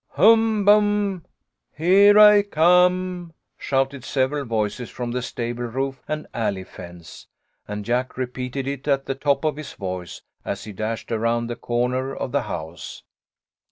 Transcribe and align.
"Hum, 0.19 0.65
bum! 0.65 1.25
Here 1.77 2.17
I 2.17 2.41
come!" 2.41 3.33
shouted 3.59 4.03
several 4.03 4.45
voices 4.45 4.89
from 4.89 5.11
the 5.11 5.21
stable 5.21 5.65
roof 5.65 6.01
and 6.07 6.25
alley 6.33 6.63
fence, 6.63 7.27
and 7.67 7.85
Jack 7.85 8.17
repeated 8.17 8.67
it 8.67 8.87
at 8.87 9.05
the 9.05 9.13
top 9.13 9.45
of 9.45 9.57
his 9.57 9.73
voice, 9.73 10.23
as 10.43 10.63
he 10.63 10.73
dashed 10.73 11.11
around 11.11 11.51
the 11.51 11.55
corner 11.55 12.15
of 12.15 12.31
the 12.31 12.41
house. 12.41 13.03